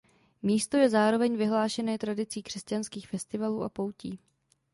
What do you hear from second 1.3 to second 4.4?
vyhlášené tradicí křesťanských festivalů a poutí.